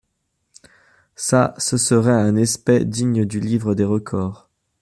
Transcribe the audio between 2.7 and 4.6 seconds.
digne du livre des records.